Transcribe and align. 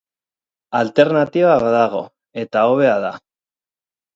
Alternatiba 0.79 1.51
badago, 1.65 2.01
eta 2.45 2.65
hobea 2.71 2.99
da. 3.05 3.13